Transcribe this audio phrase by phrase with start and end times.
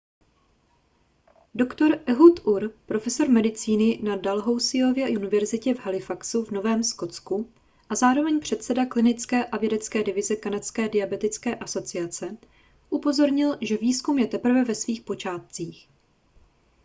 [1.61, 7.51] dr ehud ur profesor medicíny na dalhousieově univerzitě v halifaxu v novém skotsku
[7.89, 12.37] a zároveň předseda klinické a vědecké divize kanadské diabetické asociace
[12.89, 15.89] upozornil že výzkum je teprve ve svých počátcích